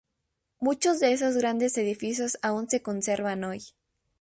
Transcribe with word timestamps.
Muchos 0.59 0.99
de 0.99 1.13
esos 1.13 1.37
grandes 1.37 1.77
edificios 1.77 2.39
aun 2.41 2.67
se 2.67 2.81
conservan 2.81 3.43
hoy. 3.43 3.61